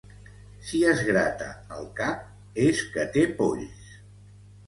Si 0.67 0.79
es 0.91 1.01
grata 1.09 1.49
el 1.75 1.85
cap, 2.01 2.25
és 2.69 2.81
que 2.95 3.05
té 3.17 3.27
polls. 3.43 3.93